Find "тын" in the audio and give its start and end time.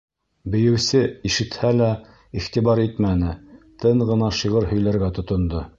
3.85-4.05